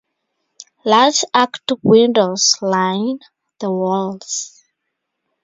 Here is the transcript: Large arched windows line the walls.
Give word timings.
Large 0.83 1.25
arched 1.31 1.73
windows 1.83 2.55
line 2.59 3.19
the 3.59 3.69
walls. 3.69 4.59